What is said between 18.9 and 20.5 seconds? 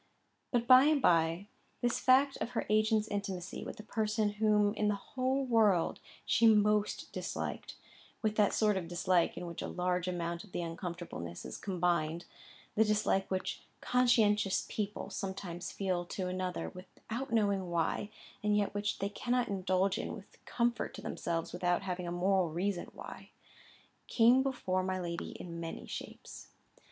they cannot indulge in with